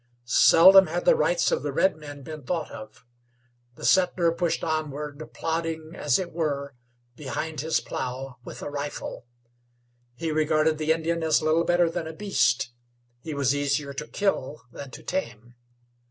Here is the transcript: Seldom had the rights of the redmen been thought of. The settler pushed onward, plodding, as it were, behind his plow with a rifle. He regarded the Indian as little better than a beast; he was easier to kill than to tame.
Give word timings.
Seldom 0.25 0.87
had 0.87 1.05
the 1.05 1.15
rights 1.15 1.51
of 1.51 1.61
the 1.61 1.71
redmen 1.71 2.23
been 2.23 2.41
thought 2.41 2.71
of. 2.71 3.05
The 3.75 3.85
settler 3.85 4.31
pushed 4.31 4.63
onward, 4.63 5.23
plodding, 5.35 5.93
as 5.95 6.17
it 6.17 6.31
were, 6.33 6.73
behind 7.15 7.61
his 7.61 7.79
plow 7.79 8.37
with 8.43 8.63
a 8.63 8.69
rifle. 8.71 9.27
He 10.15 10.31
regarded 10.31 10.79
the 10.79 10.91
Indian 10.91 11.21
as 11.21 11.43
little 11.43 11.65
better 11.65 11.87
than 11.87 12.07
a 12.07 12.13
beast; 12.13 12.71
he 13.19 13.35
was 13.35 13.53
easier 13.53 13.93
to 13.93 14.07
kill 14.07 14.63
than 14.71 14.89
to 14.89 15.03
tame. 15.03 15.53